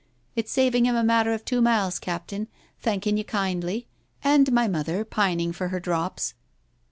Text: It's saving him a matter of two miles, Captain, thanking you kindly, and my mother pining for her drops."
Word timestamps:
It's 0.35 0.51
saving 0.51 0.85
him 0.87 0.95
a 0.95 1.03
matter 1.03 1.31
of 1.31 1.45
two 1.45 1.61
miles, 1.61 1.99
Captain, 1.99 2.47
thanking 2.79 3.17
you 3.17 3.23
kindly, 3.23 3.85
and 4.23 4.51
my 4.51 4.67
mother 4.67 5.05
pining 5.05 5.53
for 5.53 5.67
her 5.67 5.79
drops." 5.79 6.33